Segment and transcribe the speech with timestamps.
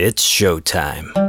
[0.00, 1.27] It's showtime.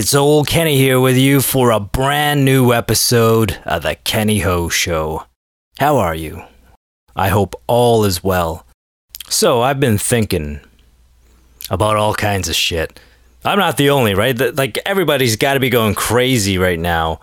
[0.00, 4.70] It's old Kenny here with you for a brand new episode of The Kenny Ho
[4.70, 5.26] Show.
[5.78, 6.42] How are you?
[7.14, 8.64] I hope all is well.
[9.28, 10.60] So, I've been thinking
[11.68, 12.98] about all kinds of shit.
[13.44, 14.56] I'm not the only, right?
[14.56, 17.20] Like, everybody's got to be going crazy right now,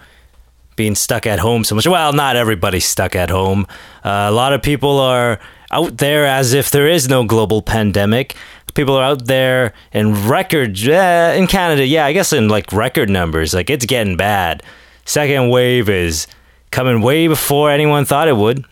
[0.76, 1.88] being stuck at home so much.
[1.88, 3.66] Well, not everybody's stuck at home.
[4.04, 5.40] Uh, a lot of people are
[5.72, 8.36] out there as if there is no global pandemic.
[8.74, 11.86] People are out there in record uh, in Canada.
[11.86, 13.54] Yeah, I guess in like record numbers.
[13.54, 14.64] Like it's getting bad.
[15.06, 16.28] Second wave is
[16.72, 18.66] coming way before anyone thought it would.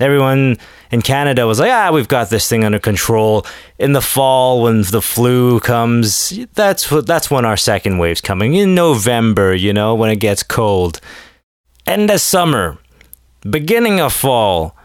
[0.00, 0.58] Everyone
[0.92, 3.44] in Canada was like, "Ah, we've got this thing under control."
[3.80, 8.54] In the fall, when the flu comes, that's what that's when our second wave's coming.
[8.54, 11.00] In November, you know, when it gets cold.
[11.84, 12.78] End of summer,
[13.42, 14.77] beginning of fall.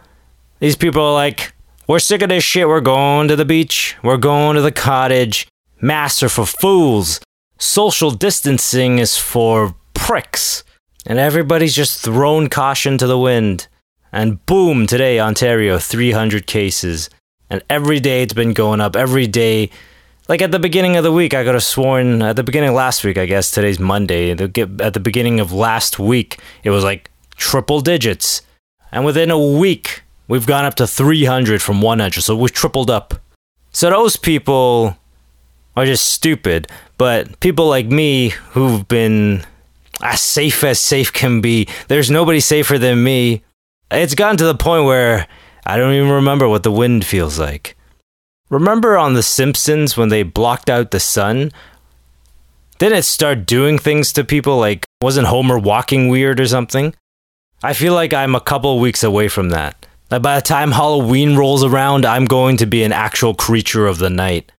[0.63, 1.53] These people are like,
[1.89, 2.69] we're sick of this shit.
[2.69, 3.97] We're going to the beach.
[4.01, 5.45] We're going to the cottage.
[5.81, 7.19] Masks are for fools.
[7.59, 10.63] Social distancing is for pricks.
[11.05, 13.67] And everybody's just thrown caution to the wind.
[14.13, 17.09] And boom, today, Ontario, 300 cases.
[17.49, 18.95] And every day it's been going up.
[18.95, 19.69] Every day.
[20.29, 22.75] Like at the beginning of the week, I could have sworn, at the beginning of
[22.75, 27.11] last week, I guess today's Monday, at the beginning of last week, it was like
[27.35, 28.43] triple digits.
[28.93, 32.21] And within a week, we've gone up to 300 from 100.
[32.21, 33.15] So we've tripled up.
[33.71, 34.97] So those people
[35.75, 36.67] are just stupid.
[36.97, 39.43] But people like me who've been
[40.01, 43.43] as safe as safe can be, there's nobody safer than me.
[43.91, 45.27] It's gotten to the point where
[45.65, 47.77] I don't even remember what the wind feels like.
[48.49, 51.51] Remember on The Simpsons when they blocked out the sun?
[52.77, 56.93] Didn't it start doing things to people like, wasn't Homer walking weird or something?
[57.63, 59.85] I feel like I'm a couple weeks away from that.
[60.13, 63.97] Like by the time Halloween rolls around, I'm going to be an actual creature of
[63.97, 64.51] the night.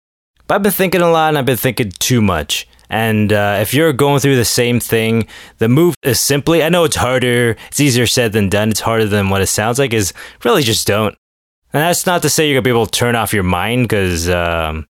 [0.48, 2.66] But I've been thinking a lot and I've been thinking too much.
[2.90, 5.28] And uh, if you're going through the same thing,
[5.58, 9.06] the move is simply I know it's harder, it's easier said than done, it's harder
[9.06, 11.14] than what it sounds like, is really just don't.
[11.72, 13.84] And that's not to say you're going to be able to turn off your mind
[13.84, 14.88] because um,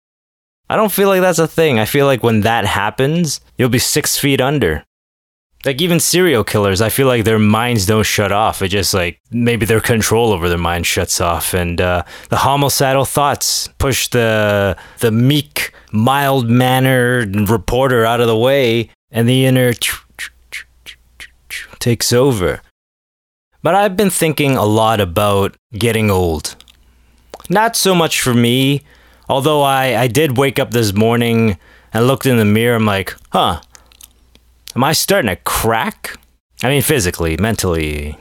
[0.71, 1.77] I don't feel like that's a thing.
[1.77, 4.86] I feel like when that happens, you'll be six feet under.
[5.65, 8.61] Like even serial killers, I feel like their minds don't shut off.
[8.61, 13.05] It just like maybe their control over their mind shuts off, and uh, the homicidal
[13.05, 19.73] thoughts push the the meek, mild mannered reporter out of the way, and the inner
[21.79, 22.61] takes over.
[23.63, 26.55] But I've been thinking a lot about getting old.
[27.49, 28.83] Not so much for me,
[29.27, 31.57] although I, I did wake up this morning
[31.93, 32.75] and looked in the mirror.
[32.75, 33.61] I'm like, huh,
[34.77, 36.19] Am I starting to crack?
[36.61, 38.15] I mean, physically, mentally.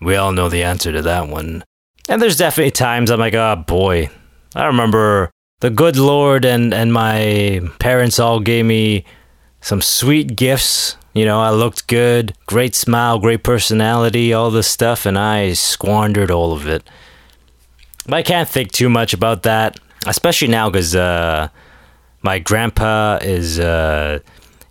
[0.00, 1.62] We all know the answer to that one.
[2.08, 4.10] And there's definitely times I'm like, oh boy.
[4.56, 9.04] I remember the good Lord and, and my parents all gave me
[9.60, 10.96] some sweet gifts.
[11.12, 16.32] You know, I looked good, great smile, great personality, all this stuff, and I squandered
[16.32, 16.82] all of it.
[18.04, 19.78] But I can't think too much about that,
[20.08, 21.50] especially now because uh,
[22.20, 23.60] my grandpa is.
[23.60, 24.18] Uh,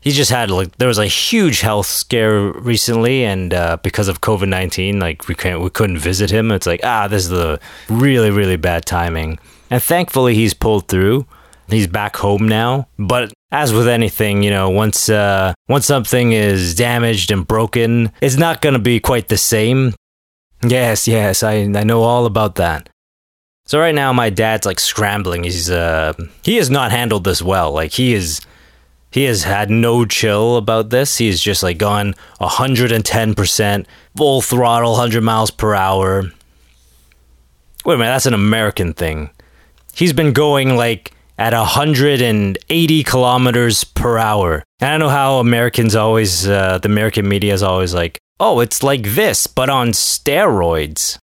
[0.03, 4.19] he just had like there was a huge health scare recently and uh, because of
[4.19, 6.51] covid-19 like we can't we couldn't visit him.
[6.51, 7.59] It's like ah this is the
[7.89, 9.39] really really bad timing.
[9.69, 11.25] And thankfully he's pulled through.
[11.69, 12.89] He's back home now.
[12.99, 18.35] But as with anything you know once uh, once something is damaged and broken it's
[18.35, 19.93] not going to be quite the same.
[20.67, 22.89] Yes yes I, I know all about that.
[23.65, 25.45] So right now my dad's like scrambling.
[25.45, 26.11] He's uh
[26.43, 27.71] he has not handled this well.
[27.71, 28.41] Like he is
[29.13, 31.19] he has had no chill about this.
[31.19, 33.85] He's just like gone 110%,
[34.17, 36.23] full throttle, 100 miles per hour.
[37.85, 39.29] Wait a minute, that's an American thing.
[39.93, 44.63] He's been going like at 180 kilometers per hour.
[44.79, 48.81] And I know how Americans always, uh, the American media is always like, oh, it's
[48.81, 51.19] like this, but on steroids.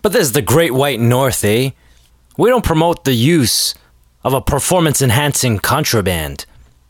[0.00, 1.70] But this is the Great White North, eh?
[2.38, 3.74] We don't promote the use
[4.22, 6.46] of a performance enhancing contraband.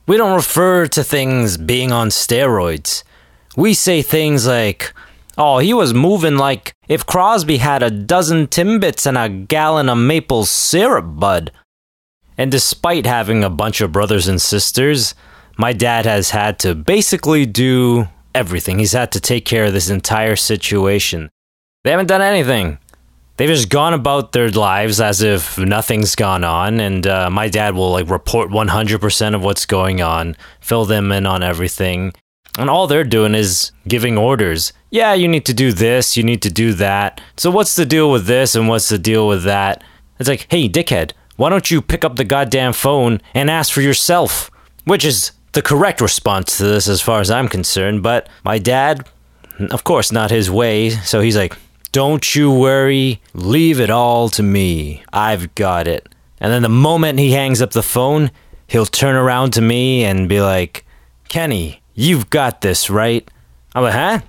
[0.06, 3.04] We don't refer to things being on steroids.
[3.56, 4.92] We say things like,
[5.38, 9.98] oh, he was moving like if Crosby had a dozen Timbits and a gallon of
[9.98, 11.52] maple syrup, bud.
[12.36, 15.14] And despite having a bunch of brothers and sisters,
[15.56, 18.78] my dad has had to basically do everything.
[18.78, 21.30] He's had to take care of this entire situation.
[21.84, 22.78] They haven't done anything.
[23.36, 27.74] They've just gone about their lives as if nothing's gone on, and uh, my dad
[27.74, 32.12] will like report 100% of what's going on, fill them in on everything,
[32.58, 34.72] and all they're doing is giving orders.
[34.90, 37.20] Yeah, you need to do this, you need to do that.
[37.36, 39.82] So what's the deal with this and what's the deal with that?
[40.18, 43.80] It's like, hey, dickhead, why don't you pick up the goddamn phone and ask for
[43.80, 44.50] yourself?
[44.84, 49.08] Which is the correct response to this as far as I'm concerned, but my dad,
[49.70, 51.56] of course, not his way, so he's like,
[51.92, 55.04] don't you worry, leave it all to me.
[55.12, 56.08] I've got it.
[56.40, 58.30] And then the moment he hangs up the phone,
[58.66, 60.84] he'll turn around to me and be like,
[61.28, 63.30] Kenny, you've got this, right?
[63.74, 64.20] I'm like, huh?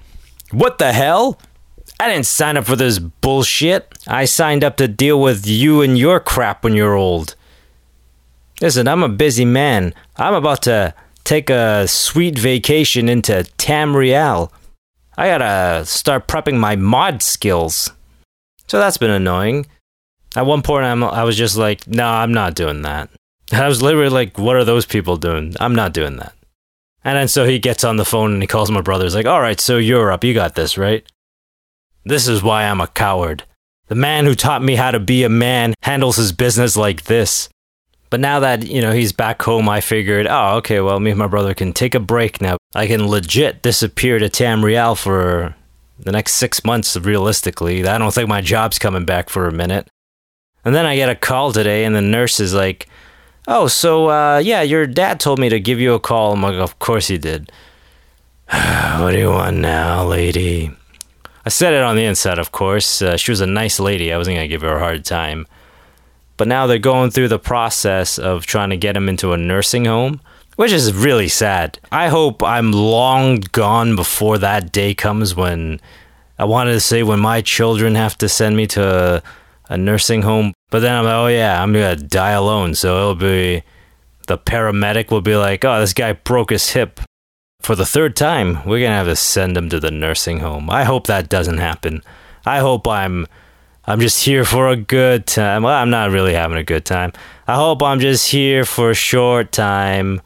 [0.51, 1.39] What the hell?
[1.99, 3.93] I didn't sign up for this bullshit.
[4.07, 7.35] I signed up to deal with you and your crap when you're old.
[8.61, 9.93] Listen, I'm a busy man.
[10.17, 10.93] I'm about to
[11.23, 14.51] take a sweet vacation into Tamriel.
[15.17, 17.91] I gotta start prepping my mod skills.
[18.67, 19.67] So that's been annoying.
[20.35, 23.09] At one point, I'm, I was just like, no, I'm not doing that.
[23.51, 25.55] I was literally like, what are those people doing?
[25.59, 26.33] I'm not doing that.
[27.03, 29.03] And then so he gets on the phone and he calls my brother.
[29.03, 30.23] He's like, all right, so you're up.
[30.23, 31.05] You got this, right?
[32.05, 33.43] This is why I'm a coward.
[33.87, 37.49] The man who taught me how to be a man handles his business like this.
[38.13, 41.17] But now that, you know, he's back home, I figured, oh, okay, well, me and
[41.17, 42.57] my brother can take a break now.
[42.75, 45.55] I can legit disappear to Tamriel for
[45.97, 47.83] the next six months, realistically.
[47.87, 49.87] I don't think my job's coming back for a minute.
[50.63, 52.87] And then I get a call today, and the nurse is like,
[53.47, 56.33] oh, so, uh, yeah, your dad told me to give you a call.
[56.33, 57.51] I'm like, of course he did.
[58.47, 60.69] what do you want now, lady?
[61.47, 63.01] I said it on the inside, of course.
[63.01, 64.13] Uh, she was a nice lady.
[64.13, 65.47] I wasn't going to give her a hard time.
[66.37, 69.85] But now they're going through the process of trying to get him into a nursing
[69.85, 70.21] home,
[70.55, 71.79] which is really sad.
[71.91, 75.79] I hope I'm long gone before that day comes when
[76.39, 79.23] I wanted to say when my children have to send me to a,
[79.69, 80.53] a nursing home.
[80.71, 82.73] But then I'm like, oh yeah, I'm going to die alone.
[82.73, 83.63] So it'll be
[84.27, 86.99] the paramedic will be like, oh, this guy broke his hip.
[87.61, 90.69] For the third time, we're going to have to send him to the nursing home.
[90.69, 92.01] I hope that doesn't happen.
[92.45, 93.27] I hope I'm
[93.85, 95.63] I'm just here for a good time.
[95.63, 97.11] Well, I'm not really having a good time.
[97.47, 100.21] I hope I'm just here for a short time,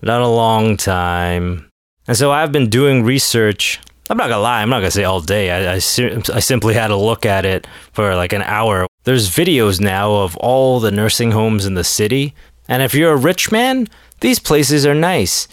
[0.00, 1.68] not a long time.
[2.06, 3.80] And so I've been doing research.
[4.08, 5.50] I'm not gonna lie, I'm not gonna say all day.
[5.50, 8.86] I, I, I simply had to look at it for like an hour.
[9.02, 12.32] There's videos now of all the nursing homes in the city.
[12.68, 13.88] And if you're a rich man,
[14.20, 15.48] these places are nice.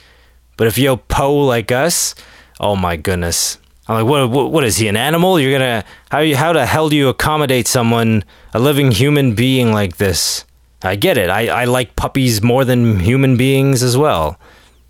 [0.58, 2.14] But if you're po like us,
[2.60, 3.58] oh my goodness,
[3.92, 5.38] I'm like, what, what, what is he, an animal?
[5.38, 8.24] You're gonna, how, you, how the hell do you accommodate someone,
[8.54, 10.46] a living human being like this?
[10.82, 11.30] I get it.
[11.30, 14.40] I, I like puppies more than human beings as well.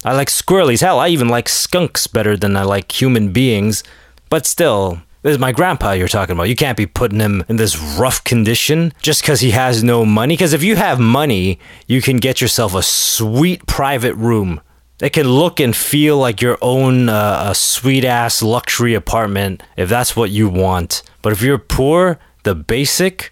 [0.05, 0.81] I like squirrelies.
[0.81, 3.83] Hell, I even like skunks better than I like human beings.
[4.29, 6.49] But still, this is my grandpa you're talking about.
[6.49, 10.35] You can't be putting him in this rough condition just because he has no money.
[10.35, 11.57] Because if you have money,
[11.87, 14.61] you can get yourself a sweet private room
[15.01, 20.15] it can look and feel like your own uh, sweet ass luxury apartment if that's
[20.15, 21.01] what you want.
[21.21, 23.31] But if you're poor, the basic,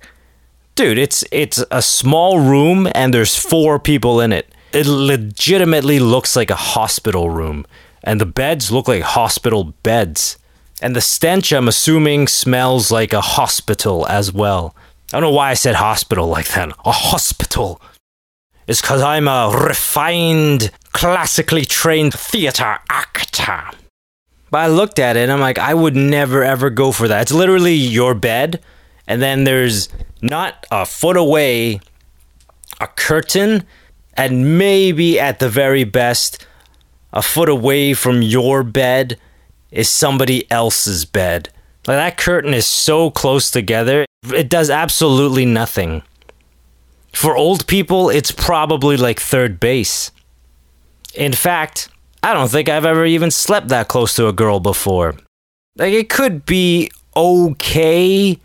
[0.75, 4.53] dude, it's it's a small room and there's four people in it.
[4.71, 7.65] It legitimately looks like a hospital room,
[8.03, 10.37] and the beds look like hospital beds.
[10.81, 14.75] And the stench, I'm assuming, smells like a hospital as well.
[15.11, 16.69] I don't know why I said hospital like that.
[16.85, 17.81] A hospital.
[18.67, 23.63] It's because I'm a refined classically trained theater actor.
[24.51, 27.21] But I looked at it and I'm like, I would never ever go for that.
[27.21, 28.61] It's literally your bed,
[29.07, 29.87] and then there's
[30.21, 31.79] not a foot away
[32.81, 33.63] a curtain,
[34.15, 36.45] and maybe at the very best,
[37.13, 39.17] a foot away from your bed
[39.71, 41.47] is somebody else's bed.
[41.87, 46.03] Like that curtain is so close together, it does absolutely nothing.
[47.13, 50.11] For old people, it's probably like third base.
[51.15, 51.89] In fact,
[52.21, 55.15] I don't think I've ever even slept that close to a girl before.
[55.77, 58.37] Like, it could be okay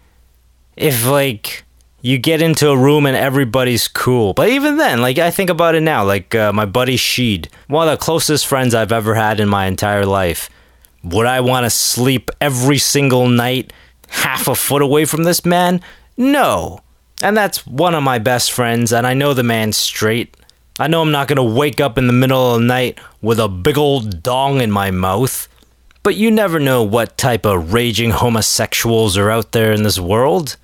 [0.76, 1.64] if, like,
[2.00, 4.34] you get into a room and everybody's cool.
[4.34, 6.04] But even then, like, I think about it now.
[6.04, 9.66] Like, uh, my buddy Sheed, one of the closest friends I've ever had in my
[9.66, 10.50] entire life.
[11.02, 13.72] Would I want to sleep every single night
[14.08, 15.80] half a foot away from this man?
[16.16, 16.80] No.
[17.22, 20.36] And that's one of my best friends, and I know the man straight.
[20.78, 23.48] I know I'm not gonna wake up in the middle of the night with a
[23.48, 25.48] big old dong in my mouth,
[26.02, 30.56] but you never know what type of raging homosexuals are out there in this world.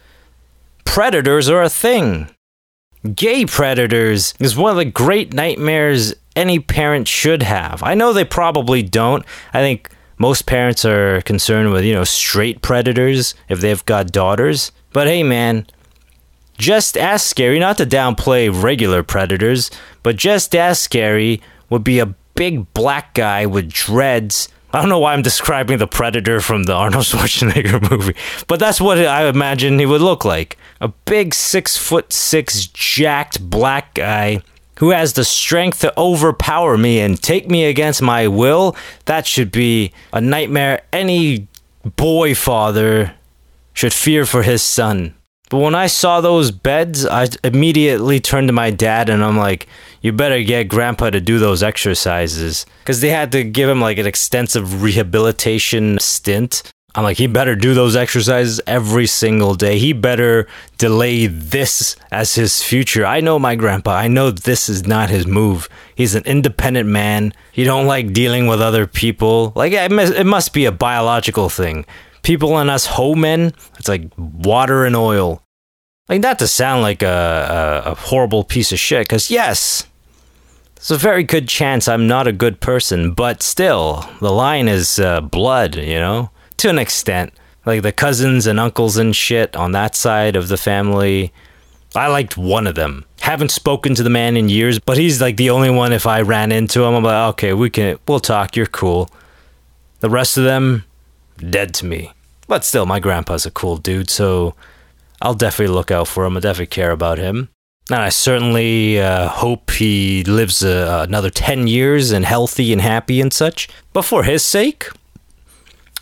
[0.84, 2.28] Predators are a thing.
[3.14, 7.80] Gay predators is one of the great nightmares any parent should have.
[7.82, 9.24] I know they probably don't.
[9.52, 14.72] I think most parents are concerned with, you know, straight predators if they've got daughters.
[14.92, 15.66] But hey, man,
[16.60, 19.70] just as scary, not to downplay regular predators,
[20.02, 21.40] but just as scary
[21.70, 24.48] would be a big black guy with dreads.
[24.72, 28.14] I don't know why I'm describing the predator from the Arnold Schwarzenegger movie,
[28.46, 30.58] but that's what I imagine he would look like.
[30.80, 34.42] A big six foot six jacked black guy
[34.78, 38.76] who has the strength to overpower me and take me against my will.
[39.06, 41.48] That should be a nightmare any
[41.96, 43.14] boy father
[43.72, 45.14] should fear for his son.
[45.50, 49.66] But when I saw those beds, I immediately turned to my dad and I'm like,
[50.00, 52.64] you better get grandpa to do those exercises.
[52.78, 56.62] Because they had to give him like an extensive rehabilitation stint.
[56.94, 59.78] I'm like, he better do those exercises every single day.
[59.78, 60.46] He better
[60.78, 63.04] delay this as his future.
[63.04, 63.96] I know my grandpa.
[63.96, 65.68] I know this is not his move.
[65.96, 67.32] He's an independent man.
[67.50, 69.52] He don't like dealing with other people.
[69.56, 71.86] Like, it must be a biological thing
[72.22, 75.42] people and us Ho men, it's like water and oil.
[76.08, 79.86] Like, not to sound like a, a, a horrible piece of shit, because yes,
[80.74, 84.98] there's a very good chance I'm not a good person, but still, the line is
[84.98, 86.30] uh, blood, you know?
[86.58, 87.32] To an extent.
[87.66, 91.32] Like the cousins and uncles and shit on that side of the family.
[91.94, 93.04] I liked one of them.
[93.20, 96.22] Haven't spoken to the man in years, but he's like the only one if I
[96.22, 99.10] ran into him, I'm like, okay, we can, we'll talk, you're cool.
[100.00, 100.84] The rest of them,
[101.40, 102.12] dead to me.
[102.46, 104.54] But still, my grandpa's a cool dude, so
[105.22, 106.36] I'll definitely look out for him.
[106.36, 107.48] I definitely care about him.
[107.90, 113.20] And I certainly uh, hope he lives uh, another 10 years and healthy and happy
[113.20, 113.68] and such.
[113.92, 114.88] But for his sake,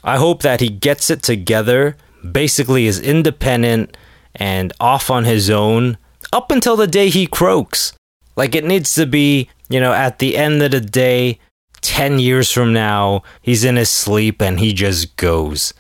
[0.05, 1.97] I hope that he gets it together,
[2.31, 3.97] basically is independent
[4.35, 5.97] and off on his own
[6.33, 7.95] up until the day he croaks.
[8.37, 11.39] Like it needs to be, you know, at the end of the day,
[11.81, 15.75] 10 years from now, he's in his sleep and he just goes.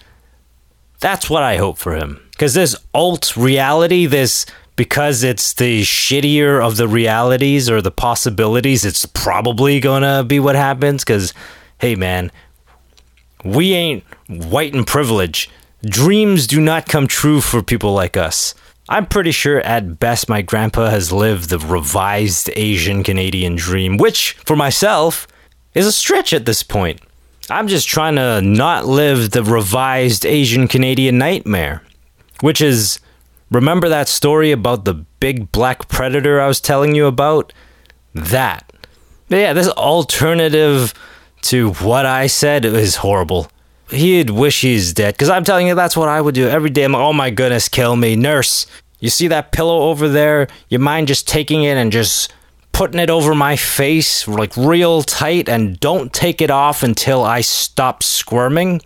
[1.00, 2.20] That's what I hope for him.
[2.30, 8.84] Because this alt reality, this because it's the shittier of the realities or the possibilities,
[8.84, 11.02] it's probably gonna be what happens.
[11.04, 11.34] Because,
[11.78, 12.30] hey man,
[13.44, 15.50] we ain't white and privileged.
[15.84, 18.54] Dreams do not come true for people like us.
[18.88, 24.32] I'm pretty sure at best my grandpa has lived the revised Asian Canadian dream, which
[24.44, 25.26] for myself
[25.78, 27.00] is a stretch at this point.
[27.48, 31.82] I'm just trying to not live the revised Asian Canadian nightmare,
[32.40, 33.00] which is
[33.50, 37.52] remember that story about the big black predator I was telling you about?
[38.14, 38.70] That.
[39.28, 40.92] Yeah, this alternative
[41.42, 43.50] to what I said is horrible.
[43.90, 46.84] He'd wish he's dead because I'm telling you, that's what I would do every day.
[46.84, 48.16] I'm like, oh my goodness, kill me.
[48.16, 48.66] Nurse,
[49.00, 50.48] you see that pillow over there?
[50.68, 52.32] You mind just taking it and just
[52.78, 57.40] putting it over my face like real tight and don't take it off until I
[57.40, 58.80] stop squirming?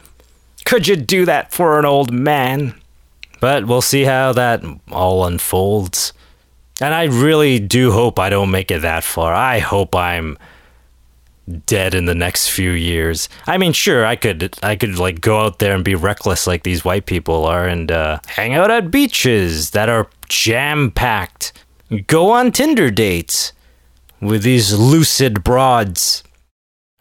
[0.64, 2.74] Could you do that for an old man?
[3.38, 6.14] But we'll see how that all unfolds.
[6.80, 9.34] And I really do hope I don't make it that far.
[9.34, 10.38] I hope I'm
[11.66, 13.28] dead in the next few years.
[13.46, 16.62] I mean, sure, I could I could like go out there and be reckless like
[16.62, 21.52] these white people are and uh, hang out at beaches that are jam packed.
[22.06, 23.52] Go on Tinder dates
[24.22, 26.22] with these lucid broads.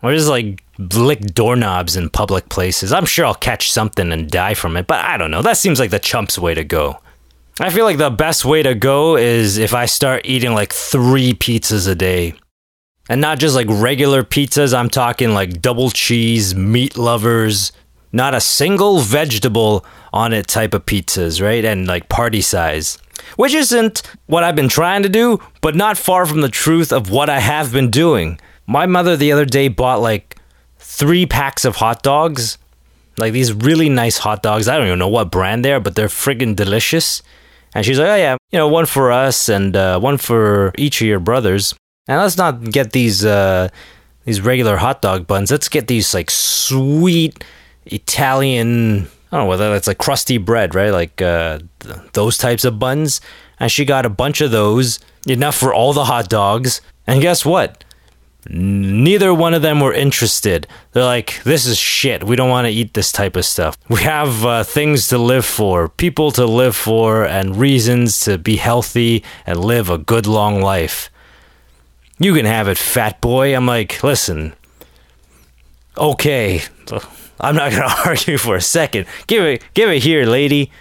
[0.02, 2.92] Or just like lick doorknobs in public places.
[2.92, 5.44] I'm sure I'll catch something and die from it, but I don't know.
[5.44, 7.00] That seems like the chump's way to go.
[7.60, 11.34] I feel like the best way to go is if I start eating like three
[11.34, 12.34] pizzas a day.
[13.08, 17.72] And not just like regular pizzas, I'm talking like double cheese, meat lovers,
[18.12, 21.64] not a single vegetable on it type of pizzas, right?
[21.64, 22.98] And like party size
[23.36, 27.10] which isn't what I've been trying to do, but not far from the truth of
[27.10, 28.40] what I have been doing.
[28.68, 30.38] My mother the other day bought like
[30.78, 32.58] three packs of hot dogs,
[33.18, 34.68] like these really nice hot dogs.
[34.68, 37.22] I don't even know what brand they are, but they're friggin' delicious.
[37.74, 41.02] And she's like, oh yeah, you know, one for us and uh, one for each
[41.02, 41.74] of your brothers.
[42.08, 43.70] And let's not get these uh,
[44.26, 45.52] these regular hot dog buns.
[45.52, 47.44] Let's get these like sweet
[47.86, 50.92] Italian I don't know whether that's like crusty bread, right?
[50.92, 53.22] Like uh, th- those types of buns.
[53.60, 56.82] And she got a bunch of those, enough for all the hot dogs.
[57.08, 57.84] And guess what?
[58.50, 60.66] Neither one of them were interested.
[60.92, 62.24] They're like, this is shit.
[62.24, 63.78] We don't want to eat this type of stuff.
[63.88, 68.56] We have uh, things to live for, people to live for, and reasons to be
[68.56, 71.12] healthy and live a good long life.
[72.18, 73.56] You can have it, fat boy.
[73.56, 74.54] I'm like, listen,
[75.98, 76.62] okay
[77.42, 79.08] I'm not gonna argue for a second.
[79.28, 80.72] Give it, give it here, lady.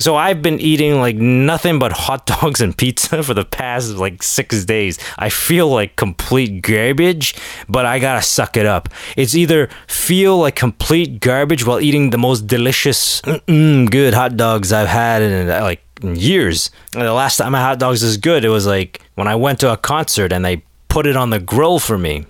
[0.00, 4.22] So I've been eating like nothing but hot dogs and pizza for the past like
[4.22, 4.98] six days.
[5.18, 7.34] I feel like complete garbage,
[7.68, 8.88] but I gotta suck it up.
[9.16, 14.88] It's either feel like complete garbage while eating the most delicious, good hot dogs I've
[14.88, 16.70] had in like years.
[16.94, 19.34] And the last time I had hot dogs was good, it was like when I
[19.34, 22.24] went to a concert and they put it on the grill for me.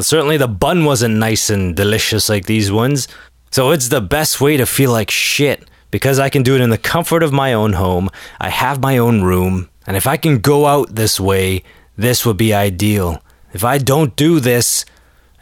[0.00, 3.08] Certainly the bun wasn't nice and delicious like these ones.
[3.50, 6.70] So it's the best way to feel like shit because I can do it in
[6.70, 8.08] the comfort of my own home.
[8.40, 9.68] I have my own room.
[9.86, 11.62] And if I can go out this way,
[11.96, 13.22] this would be ideal.
[13.52, 14.86] If I don't do this,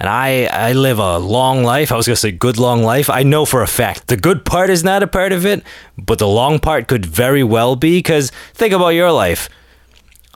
[0.01, 3.23] and I, I live a long life, I was to say good long life, I
[3.23, 5.63] know for a fact the good part is not a part of it,
[5.99, 9.49] but the long part could very well be because think about your life.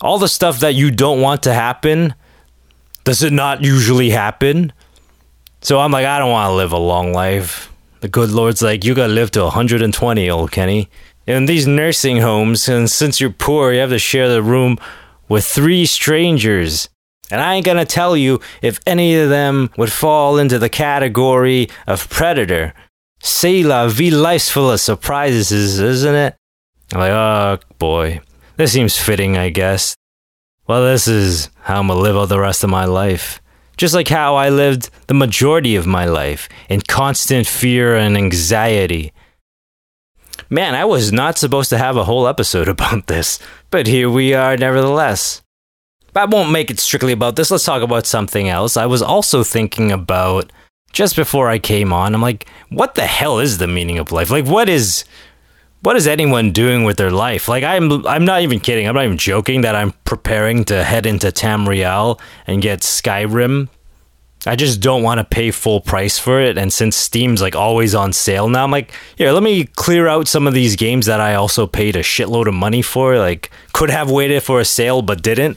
[0.02, 2.14] All the stuff that you don't want to happen,
[3.05, 4.73] does it not usually happen?
[5.61, 7.71] So I'm like, I don't want to live a long life.
[8.01, 10.91] The good Lord's like, you gotta live to 120, old Kenny.
[11.27, 14.77] In these nursing homes, and since you're poor, you have to share the room
[15.29, 16.89] with three strangers.
[17.31, 21.69] And I ain't gonna tell you if any of them would fall into the category
[21.87, 22.75] of predator.
[23.23, 26.37] C'est la vie, life's full of surprises, isn't it?
[26.93, 28.21] I'm like, oh boy,
[28.57, 29.95] this seems fitting, I guess.
[30.66, 33.40] Well, this is how I'm gonna live all the rest of my life
[33.76, 39.12] just like how I lived the majority of my life in constant fear and anxiety.
[40.50, 43.38] Man, I was not supposed to have a whole episode about this,
[43.71, 45.42] but here we are nevertheless.
[46.16, 47.50] I won't make it strictly about this.
[47.50, 48.76] Let's talk about something else.
[48.76, 50.52] I was also thinking about
[50.92, 52.14] just before I came on.
[52.14, 54.30] I'm like, what the hell is the meaning of life?
[54.30, 55.04] Like, what is
[55.85, 57.47] what is anyone doing with their life?
[57.47, 58.88] Like I'm I'm not even kidding.
[58.88, 63.69] I'm not even joking that I'm preparing to head into Tamriel and get Skyrim.
[64.47, 66.59] I just don't want to pay full price for it.
[66.59, 70.26] And since Steam's like always on sale now, I'm like, here, let me clear out
[70.29, 73.19] some of these games that I also paid a shitload of money for.
[73.19, 75.57] Like, could have waited for a sale but didn't.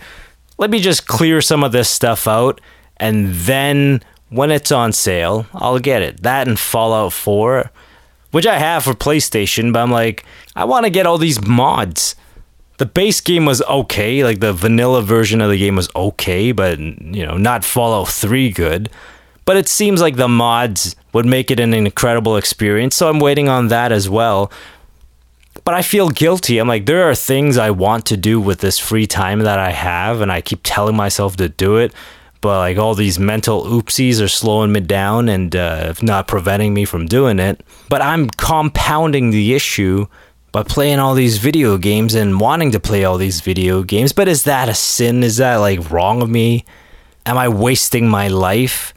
[0.57, 2.61] Let me just clear some of this stuff out.
[2.95, 6.23] And then when it's on sale, I'll get it.
[6.23, 7.69] That and Fallout 4
[8.31, 12.15] which I have for PlayStation, but I'm like, I want to get all these mods.
[12.77, 16.79] The base game was okay, like the vanilla version of the game was okay, but
[16.79, 18.89] you know, not Fallout 3 good.
[19.45, 23.47] But it seems like the mods would make it an incredible experience, so I'm waiting
[23.47, 24.51] on that as well.
[25.63, 26.59] But I feel guilty.
[26.59, 29.71] I'm like, there are things I want to do with this free time that I
[29.71, 31.93] have, and I keep telling myself to do it
[32.41, 36.85] but like all these mental oopsies are slowing me down and uh, not preventing me
[36.85, 37.61] from doing it.
[37.89, 40.07] But I'm compounding the issue
[40.51, 44.13] by playing all these video games and wanting to play all these video games.
[44.13, 45.23] But is that a sin?
[45.23, 46.65] Is that like wrong of me?
[47.25, 48.93] Am I wasting my life?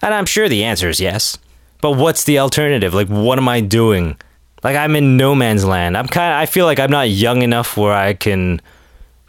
[0.00, 1.38] And I'm sure the answer is yes.
[1.80, 2.94] But what's the alternative?
[2.94, 4.16] Like, what am I doing?
[4.64, 5.96] Like, I'm in no man's land.
[5.96, 8.60] I'm kind of, I feel like I'm not young enough where I can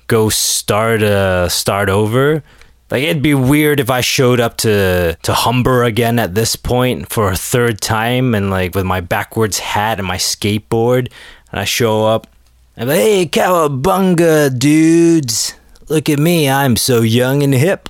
[0.08, 2.44] go start, uh, start over
[2.92, 7.10] like it'd be weird if I showed up to to Humber again at this point
[7.10, 11.12] for a third time and like with my backwards hat and my skateboard
[11.52, 12.28] and I show up
[12.76, 15.56] and I'm like, hey cowabunga dudes.
[15.88, 17.90] Look at me, I'm so young and hip.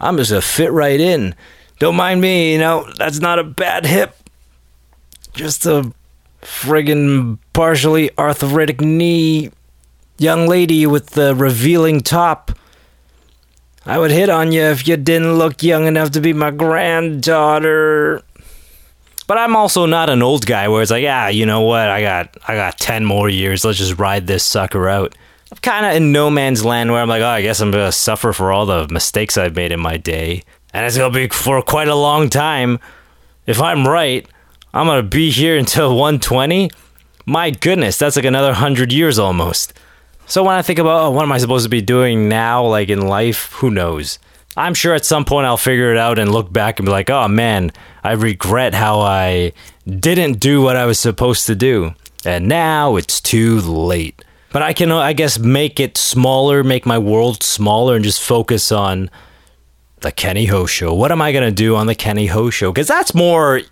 [0.00, 1.34] I'm just a fit right in.
[1.78, 4.16] Don't mind me, you know, that's not a bad hip.
[5.32, 5.92] Just a
[6.42, 9.50] friggin' partially arthritic knee
[10.18, 12.52] young lady with the revealing top
[13.88, 18.22] I would hit on you if you didn't look young enough to be my granddaughter.
[19.26, 21.88] But I'm also not an old guy where it's like, ah, you know what?
[21.88, 23.64] I got I got 10 more years.
[23.64, 25.14] Let's just ride this sucker out.
[25.50, 27.86] I'm kind of in no man's land where I'm like, oh, I guess I'm going
[27.86, 30.42] to suffer for all the mistakes I've made in my day.
[30.74, 32.78] And it's going to be for quite a long time.
[33.46, 34.28] If I'm right,
[34.74, 36.70] I'm going to be here until 120.
[37.24, 39.72] My goodness, that's like another 100 years almost.
[40.28, 42.90] So when I think about oh, what am I supposed to be doing now, like
[42.90, 44.18] in life, who knows?
[44.58, 47.08] I'm sure at some point I'll figure it out and look back and be like,
[47.08, 47.72] oh man,
[48.04, 49.52] I regret how I
[49.86, 51.94] didn't do what I was supposed to do.
[52.26, 54.22] And now it's too late.
[54.52, 58.70] But I can, I guess, make it smaller, make my world smaller, and just focus
[58.70, 59.08] on
[60.00, 60.92] the Kenny Ho show.
[60.92, 62.70] What am I going to do on the Kenny Ho show?
[62.70, 63.62] Because that's more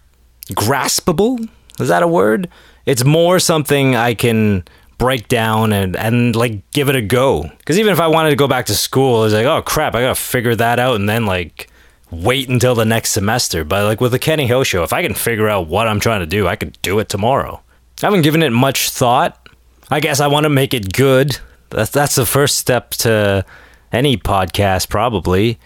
[0.53, 1.49] graspable.
[1.79, 2.49] Is that a word?
[2.87, 4.65] It's more something I can
[4.99, 7.43] break down and and like give it a go.
[7.59, 10.03] Because even if I wanted to go back to school, it's like, oh crap, I
[10.03, 11.69] gotta figure that out and then like
[12.11, 13.65] wait until the next semester.
[13.65, 16.21] But like with the Kenny Ho show, if I can figure out what I'm trying
[16.21, 17.61] to do, I could do it tomorrow.
[18.03, 19.49] I haven't given it much thought.
[19.91, 21.39] I guess I want to make it good.
[21.71, 23.45] That's that's the first step to
[23.93, 25.59] any podcast, probably.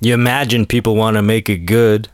[0.00, 2.08] You imagine people want to make it good,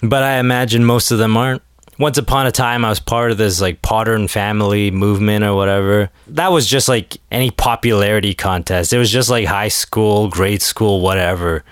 [0.00, 1.62] but I imagine most of them aren't.
[1.98, 6.10] Once upon a time I was part of this like Podern Family movement or whatever.
[6.28, 8.92] That was just like any popularity contest.
[8.92, 11.64] It was just like high school, grade school, whatever.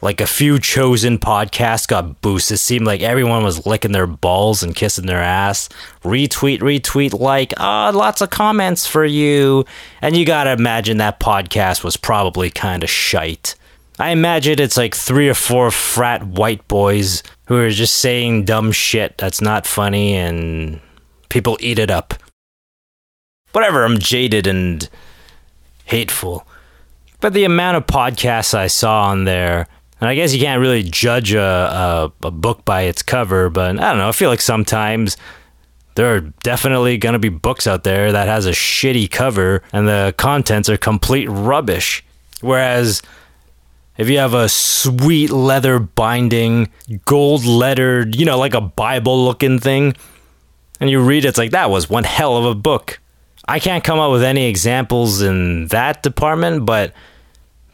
[0.00, 2.54] Like a few chosen podcasts got boosted.
[2.54, 5.68] It seemed like everyone was licking their balls and kissing their ass.
[6.04, 9.64] Retweet, retweet, like, oh, lots of comments for you.
[10.00, 13.56] And you gotta imagine that podcast was probably kind of shite.
[13.98, 18.70] I imagine it's like three or four frat white boys who are just saying dumb
[18.72, 20.80] shit that's not funny and
[21.30, 22.14] people eat it up.
[23.52, 24.86] Whatever, I'm jaded and
[25.86, 26.46] hateful.
[27.20, 29.66] But the amount of podcasts I saw on there,
[29.98, 31.40] and I guess you can't really judge a,
[32.22, 34.08] a, a book by its cover, but I don't know.
[34.08, 35.16] I feel like sometimes
[35.94, 39.88] there are definitely going to be books out there that has a shitty cover and
[39.88, 42.04] the contents are complete rubbish.
[42.42, 43.02] Whereas
[43.98, 46.70] if you have a sweet leather binding,
[47.04, 49.94] gold lettered, you know, like a Bible looking thing,
[50.80, 53.00] and you read it, it's like that was one hell of a book.
[53.46, 56.92] I can't come up with any examples in that department, but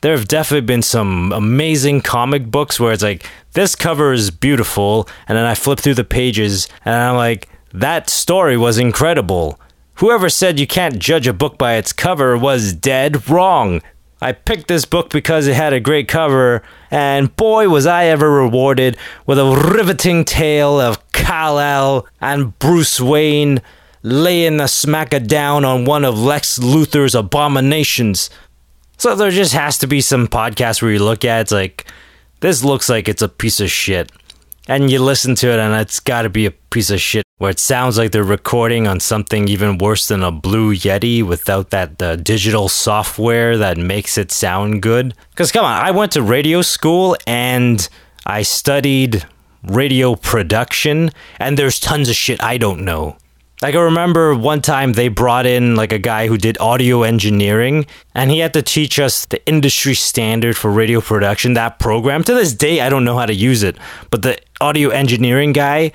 [0.00, 5.08] there have definitely been some amazing comic books where it's like, this cover is beautiful,
[5.28, 9.58] and then I flip through the pages and I'm like, that story was incredible.
[9.94, 13.82] Whoever said you can't judge a book by its cover was dead wrong.
[14.24, 18.30] I picked this book because it had a great cover, and boy, was I ever
[18.30, 23.60] rewarded with a riveting tale of Kal-El and Bruce Wayne
[24.02, 28.30] laying the smacker down on one of Lex Luthor's abominations.
[28.96, 31.84] So there just has to be some podcast where you look at it, it's like,
[32.40, 34.10] this looks like it's a piece of shit.
[34.66, 37.50] And you listen to it, and it's got to be a piece of shit where
[37.50, 42.00] it sounds like they're recording on something even worse than a Blue Yeti without that
[42.00, 45.14] uh, digital software that makes it sound good.
[45.30, 47.86] Because come on, I went to radio school and
[48.24, 49.26] I studied
[49.62, 53.18] radio production, and there's tons of shit I don't know.
[53.64, 57.86] Like I remember one time they brought in like a guy who did audio engineering
[58.14, 62.22] and he had to teach us the industry standard for radio production, that program.
[62.24, 63.78] To this day I don't know how to use it,
[64.10, 65.92] but the audio engineering guy,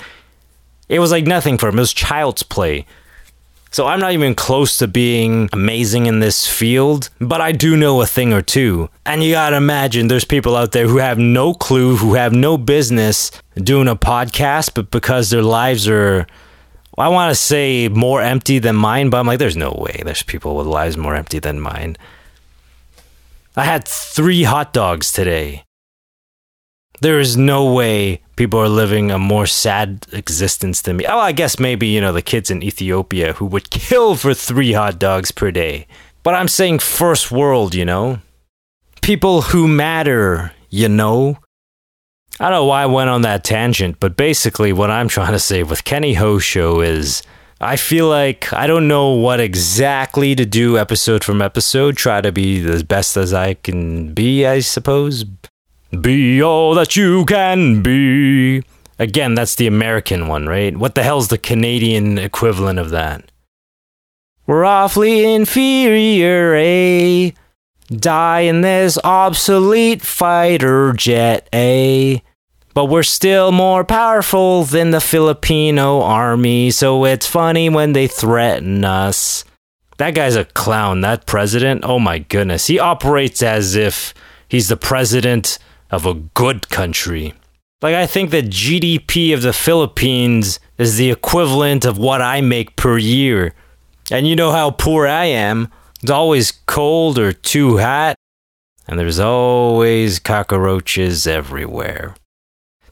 [0.88, 1.78] it was like nothing for him.
[1.78, 2.88] It was child's play.
[3.70, 8.02] So I'm not even close to being amazing in this field, but I do know
[8.02, 8.90] a thing or two.
[9.06, 12.58] And you gotta imagine there's people out there who have no clue, who have no
[12.58, 16.26] business doing a podcast, but because their lives are
[17.00, 20.02] I want to say more empty than mine, but I'm like, there's no way.
[20.04, 21.96] There's people with lives more empty than mine.
[23.56, 25.64] I had three hot dogs today.
[27.02, 31.06] There is no way people are living a more sad existence than me.
[31.06, 34.74] Oh, I guess maybe, you know, the kids in Ethiopia who would kill for three
[34.74, 35.88] hot dogs per day.
[36.24, 38.20] But I'm saying first world, you know?
[39.02, 41.38] People who matter, you know?
[42.42, 45.40] I don't know why I went on that tangent, but basically, what I'm trying to
[45.40, 47.22] say with Kenny Ho Show is
[47.60, 51.98] I feel like I don't know what exactly to do episode from episode.
[51.98, 55.26] Try to be as best as I can be, I suppose.
[56.00, 58.64] Be all that you can be.
[58.98, 60.78] Again, that's the American one, right?
[60.78, 63.30] What the hell's the Canadian equivalent of that?
[64.48, 67.32] We're awfully inferior, eh?
[67.90, 72.20] Die in this obsolete fighter jet, eh?
[72.74, 78.86] But we're still more powerful than the Filipino army, so it's funny when they threaten
[78.86, 79.44] us.
[79.98, 81.84] That guy's a clown, that president.
[81.84, 82.68] Oh my goodness.
[82.68, 84.14] He operates as if
[84.48, 85.60] he's the president
[85.92, 87.34] of a good country.
[87.82, 92.76] Like, I think the GDP of the Philippines is the equivalent of what I make
[92.76, 93.54] per year.
[94.12, 95.70] And you know how poor I am.
[96.02, 98.16] It's always cold or too hot,
[98.88, 102.16] and there's always cockroaches everywhere.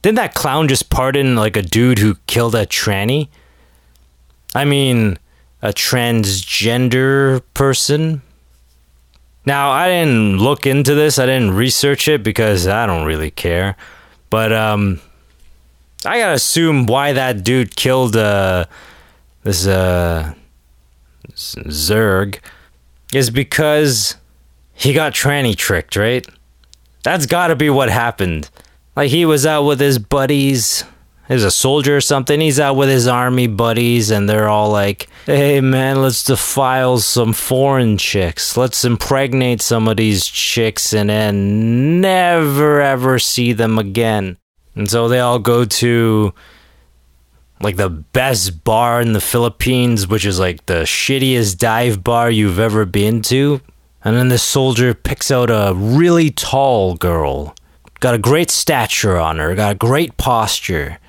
[0.08, 3.28] Didn't that clown just pardon like a dude who killed a tranny?
[4.56, 5.17] I mean,
[5.62, 8.22] a transgender person?
[9.46, 11.20] Now, I didn't look into this.
[11.20, 13.76] I didn't research it because I don't really care.
[14.30, 15.02] But um
[16.06, 18.63] I got to assume why that dude killed uh
[19.43, 20.34] this uh
[21.34, 22.39] Zerg
[23.13, 24.15] is because
[24.74, 26.26] he got tranny tricked, right?
[27.04, 28.50] That's got to be what happened.
[28.98, 30.84] Like he was out with his buddies.
[31.28, 32.42] He's a soldier or something.
[32.42, 37.32] He's out with his army buddies, and they're all like, "Hey man, let's defile some
[37.32, 38.58] foreign chicks.
[38.58, 44.38] Let's impregnate some of these chicks, and then never ever see them again."
[44.74, 46.34] And so they all go to
[47.62, 52.58] like the best bar in the Philippines, which is like the shittiest dive bar you've
[52.58, 53.62] ever been to.
[54.04, 57.54] And then the soldier picks out a really tall girl
[58.00, 61.00] got a great stature on her, got a great posture,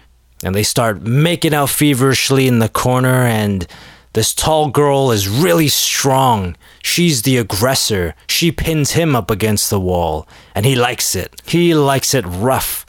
[0.43, 3.67] and they start making out feverishly in the corner and
[4.15, 6.57] this tall girl is really strong.
[6.83, 8.15] She's the aggressor.
[8.27, 11.41] She pins him up against the wall, and he likes it.
[11.45, 12.87] He likes it rough.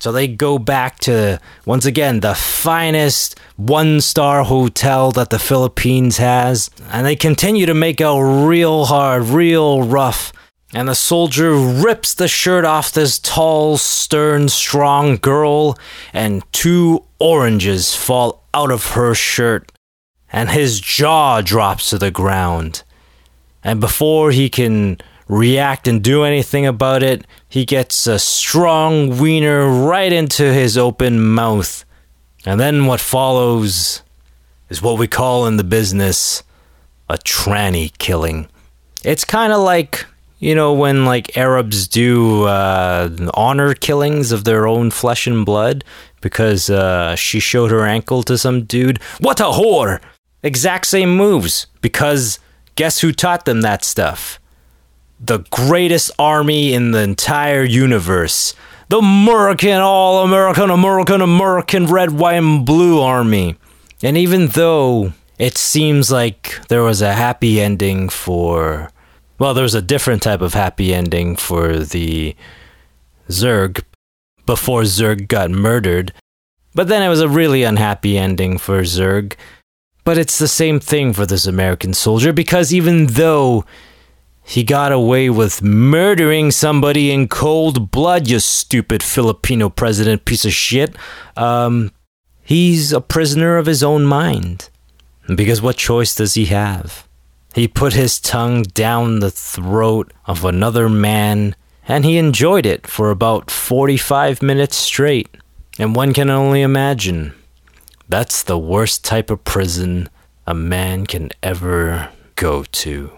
[0.00, 6.16] So they go back to, once again, the finest one star hotel that the Philippines
[6.16, 10.32] has, and they continue to make out real hard, real rough.
[10.74, 15.78] And the soldier rips the shirt off this tall, stern, strong girl,
[16.12, 19.70] and two oranges fall out of her shirt
[20.32, 22.82] and his jaw drops to the ground.
[23.62, 29.68] And before he can react and do anything about it, he gets a strong wiener
[29.68, 31.84] right into his open mouth.
[32.46, 34.02] And then what follows
[34.68, 36.42] is what we call in the business
[37.08, 38.48] a tranny killing.
[39.04, 40.06] It's kind of like,
[40.42, 45.84] you know, when like Arabs do uh, honor killings of their own flesh and blood
[46.20, 49.00] because uh, she showed her ankle to some dude.
[49.20, 50.00] What a whore!
[50.42, 52.40] Exact same moves because
[52.74, 54.40] guess who taught them that stuff?
[55.20, 58.52] The greatest army in the entire universe.
[58.88, 63.56] The American, all American, American, American red, white, and blue army.
[64.02, 68.91] And even though it seems like there was a happy ending for.
[69.42, 72.36] Well, there was a different type of happy ending for the
[73.28, 73.82] Zerg
[74.46, 76.12] before Zerg got murdered.
[76.76, 79.34] But then it was a really unhappy ending for Zerg
[80.04, 83.64] but it's the same thing for this American soldier because even though
[84.44, 90.52] he got away with murdering somebody in cold blood, you stupid Filipino president piece of
[90.52, 90.96] shit,
[91.36, 91.92] um,
[92.42, 94.68] he's a prisoner of his own mind.
[95.32, 97.06] Because what choice does he have?
[97.54, 101.54] He put his tongue down the throat of another man
[101.86, 105.28] and he enjoyed it for about 45 minutes straight.
[105.78, 107.34] And one can only imagine
[108.08, 110.08] that's the worst type of prison
[110.46, 113.10] a man can ever go to.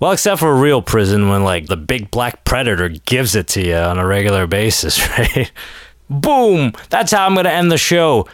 [0.00, 3.62] Well, except for a real prison when, like, the big black predator gives it to
[3.62, 5.52] you on a regular basis, right?
[6.08, 6.72] Boom!
[6.90, 8.26] That's how I'm going to end the show.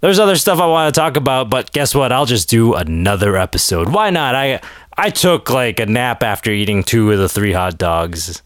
[0.00, 2.12] There's other stuff I want to talk about, but guess what?
[2.12, 3.90] I'll just do another episode.
[3.90, 4.34] Why not?
[4.34, 4.60] I
[4.96, 8.42] I took like a nap after eating two of the three hot dogs.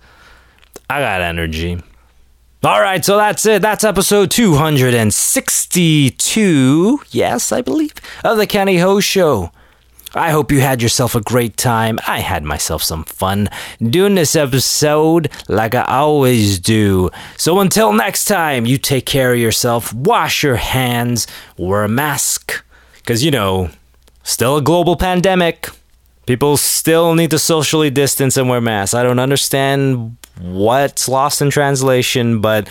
[0.91, 1.81] I got energy.
[2.65, 3.61] All right, so that's it.
[3.61, 7.01] That's episode 262.
[7.11, 7.93] Yes, I believe,
[8.25, 9.51] of the Kenny Ho Show.
[10.17, 11.99] I hope you had yourself a great time.
[12.07, 13.49] I had myself some fun
[13.83, 17.11] doing this episode like I always do.
[17.37, 22.65] So until next time, you take care of yourself, wash your hands, wear a mask.
[22.97, 23.71] Because, you know,
[24.23, 25.69] still a global pandemic.
[26.27, 28.95] People still need to socially distance and wear masks.
[28.95, 32.69] I don't understand what's lost in translation, but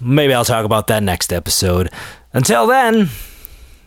[0.00, 1.90] maybe I'll talk about that next episode.
[2.32, 3.10] Until then,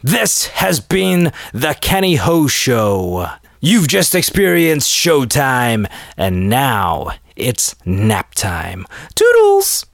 [0.04, 3.28] this has been the Kenny Ho Show.
[3.60, 8.86] You've just experienced showtime, and now it's nap time.
[9.16, 9.86] Toodles!